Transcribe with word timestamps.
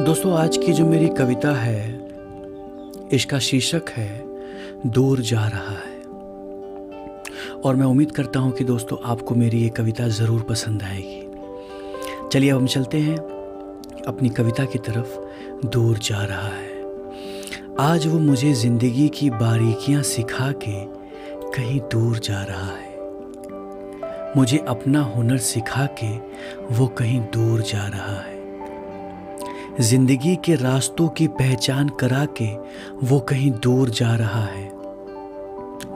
दोस्तों, 0.00 0.38
आज 0.38 0.56
की 0.56 0.72
जो 0.72 0.86
मेरी 0.86 1.08
कविता 1.08 1.52
है, 1.52 2.08
इसका 3.12 3.38
शीर्षक 3.38 3.82
है, 3.90 4.24
दूर 4.86 5.20
जा 5.20 5.46
रहा 5.46 5.74
है। 5.74 6.02
और 7.60 7.76
मैं 7.76 7.86
उम्मीद 7.86 8.12
करता 8.12 8.40
हूँ 8.40 8.52
कि 8.52 8.64
दोस्तों, 8.64 8.98
आपको 9.04 9.34
मेरी 9.34 9.58
ये 9.58 9.68
कविता 9.68 10.08
ज़रूर 10.08 10.42
पसंद 10.42 10.82
आएगी। 10.82 11.28
चलिए, 12.32 12.50
अब 12.50 12.60
हम 12.60 12.66
चलते 12.66 12.98
हैं 12.98 13.16
अपनी 14.06 14.28
कविता 14.28 14.64
की 14.64 14.78
तरफ़। 14.78 15.18
दूर 15.66 15.98
जा 15.98 16.24
रहा 16.24 16.48
है। 16.48 16.82
आज 17.80 18.06
वो 18.06 18.18
मुझे 18.18 18.52
ज़िंदगी 18.52 19.08
की 19.08 19.30
बारीकियाँ 19.30 20.02
सिखा 20.02 20.52
के 20.52 20.84
कहीं 21.50 21.80
दूर 21.80 22.18
जा 22.18 22.42
रहा 22.42 22.72
है। 22.72 22.98
मुझे 24.36 24.64
अपना 24.68 25.02
हुनर 25.02 25.38
सिखा 25.38 25.88
के 26.04 26.18
वो 26.74 26.86
कहीं 26.86 27.20
दूर 27.20 27.60
जा 27.60 27.86
रहा 27.86 28.20
है। 28.20 28.39
ज़िंदगी 29.80 30.34
के 30.36 30.54
रास्तों 30.54 31.08
की 31.08 31.26
पहचान 31.28 31.88
करा 31.88 32.24
के 32.40 32.46
वो 33.06 33.18
कहीं 33.20 33.50
दूर 33.50 33.90
जा 33.90 34.14
रहा 34.16 34.44
है। 34.44 34.72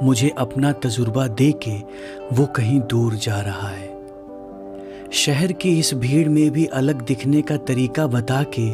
मुझे 0.02 0.28
अपना 0.38 0.72
तजुर्बा 0.72 1.26
दे 1.26 1.52
के 1.52 1.76
वो 2.32 2.46
कहीं 2.46 2.80
दूर 2.80 3.14
जा 3.14 3.40
रहा 3.40 3.68
है। 3.68 3.92
शहर 5.12 5.52
की 5.52 5.78
इस 5.78 5.94
भीड़ 5.94 6.28
में 6.28 6.50
भी 6.50 6.66
अलग 6.66 7.02
दिखने 7.02 7.42
का 7.42 7.56
तरीका 7.56 8.06
बता 8.06 8.42
के 8.58 8.68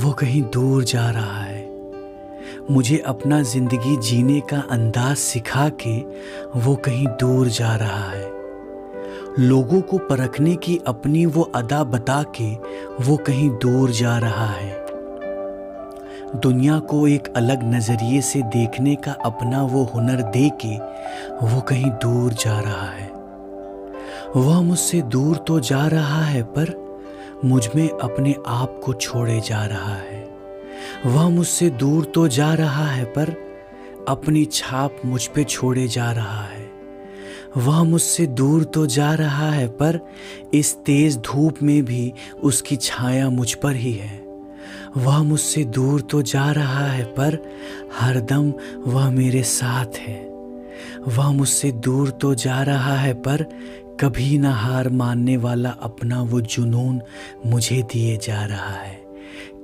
वो 0.00 0.12
कहीं 0.12 0.42
दूर 0.42 0.84
जा 0.84 1.10
रहा 1.10 1.42
है। 1.42 1.66
मुझे 2.70 2.98
अपना 2.98 3.42
ज़िंदगी 3.42 3.96
जीने 3.96 4.40
का 4.40 4.64
अंदाज 4.70 5.16
सिखा 5.16 5.68
के 5.68 5.98
वो 6.60 6.76
कहीं 6.76 7.06
दूर 7.06 7.48
जा 7.48 7.74
रहा 7.76 8.10
है। 8.10 8.37
लोगों 9.38 9.80
को 9.80 9.98
परखने 9.98 10.54
की 10.56 10.80
अपनी 10.86 11.26
वो 11.26 11.42
अदा 11.42 11.84
बता 11.84 12.22
के 12.40 12.54
वो 13.04 13.16
कहीं 13.16 13.50
दूर 13.50 13.90
जा 13.90 14.18
रहा 14.18 14.46
है। 14.46 14.86
दुनिया 16.36 16.78
को 16.78 17.06
एक 17.08 17.32
अलग 17.36 17.74
नज़रिए 17.74 18.20
से 18.20 18.42
देखने 18.42 18.94
का 18.94 19.12
अपना 19.12 19.62
वो 19.62 19.84
हुनर 19.84 20.22
दे 20.22 20.50
के 20.64 20.76
वो 21.46 21.60
कहीं 21.60 21.90
दूर 21.90 22.32
जा 22.32 22.58
रहा 22.60 22.90
है। 22.90 23.10
वह 24.36 24.60
मुझसे 24.60 25.02
दूर 25.02 25.36
तो 25.36 25.60
जा 25.60 25.86
रहा 25.86 26.22
है, 26.22 26.42
पर 26.42 26.74
मुझमें 27.44 27.88
अपने 27.88 28.34
आप 28.46 28.80
को 28.84 28.92
छोड़े 28.92 29.40
जा 29.40 29.64
रहा 29.64 29.94
है। 29.94 30.28
वह 31.06 31.28
मुझसे 31.28 31.70
दूर 31.70 32.04
तो 32.04 32.28
जा 32.28 32.54
रहा 32.54 32.86
है, 32.86 33.04
पर 33.04 33.34
अपनी 34.08 34.44
छाप 34.44 34.96
मुझ 35.04 35.26
पे 35.26 35.44
छोड़े 35.44 35.88
जा 35.88 36.12
रहा 36.12 36.42
है। 36.42 36.57
वह 37.56 37.82
मुझसे 37.82 38.26
दूर 38.26 38.64
तो 38.64 38.86
जा 38.86 39.14
रहा 39.14 39.50
है, 39.50 39.68
पर 39.68 40.00
इस 40.54 40.76
तेज 40.76 41.16
धूप 41.16 41.62
में 41.62 41.84
भी 41.84 42.12
उसकी 42.42 42.76
छाया 42.76 43.28
मुझ 43.30 43.54
पर 43.54 43.76
ही 43.76 43.92
है। 43.92 44.26
वह 44.96 45.22
मुझसे 45.22 45.64
दूर 45.64 46.00
तो 46.00 46.22
जा 46.22 46.50
रहा 46.52 46.86
है, 46.86 47.04
पर 47.04 47.38
हरदम 48.00 48.52
वह 48.86 49.10
मेरे 49.10 49.42
साथ 49.42 49.98
है। 49.98 50.28
वह 51.08 51.30
मुझसे 51.32 51.72
दूर 51.72 52.10
तो 52.10 52.34
जा 52.34 52.62
रहा 52.62 52.96
है, 52.96 53.14
पर 53.14 53.42
कभी 54.00 54.38
ना 54.38 54.52
हार 54.52 54.88
मानने 54.88 55.36
वाला 55.36 55.70
अपना 55.70 56.22
वो 56.22 56.40
जुनून 56.40 57.00
मुझे 57.46 57.82
दिए 57.82 58.16
जा 58.16 58.44
रहा 58.44 58.72
है। 58.72 59.06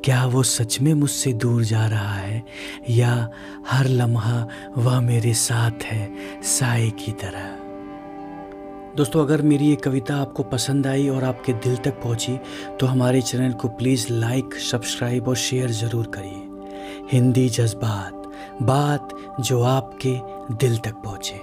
क्या 0.05 0.25
वो 0.27 0.43
सच 0.43 0.81
में 0.81 0.95
मुझसे 0.95 1.33
दूर 1.33 1.65
जा 1.65 1.87
रहा 1.87 2.15
है, 2.15 2.45
या 2.91 3.31
हर 3.69 3.89
लम्हा 3.89 4.48
वह 4.79 5.01
मेरे 5.01 5.35
साथ 5.35 5.85
है, 5.85 6.13
साए 6.43 6.91
की 6.91 7.13
तरह? 7.13 7.64
दोस्तों, 8.97 9.20
अगर 9.20 9.42
मेरी 9.42 9.67
ये 9.67 9.77
कविता 9.77 10.17
आपको 10.17 10.42
पसंद 10.42 10.87
आई 10.87 11.09
और 11.09 11.25
आपके 11.25 11.53
दिल 11.55 11.77
तक 11.77 12.00
पहुँची 12.03 12.37
तो 12.81 12.87
हमारे 12.87 13.20
चैनल 13.23 13.53
को 13.53 13.69
प्लीज़ 13.69 14.06
लाइक, 14.11 14.55
सब्सक्राइब 14.62 15.28
और 15.28 15.36
शेयर 15.36 15.70
ज़रूर 15.70 16.06
करिए। 16.14 17.09
हिंदी 17.12 17.48
जज्बात, 17.48 18.31
बात 18.62 19.09
जो 19.41 19.62
आपके 19.62 20.14
दिल 20.56 20.77
तक 20.79 21.02
पहुँचे। 21.05 21.41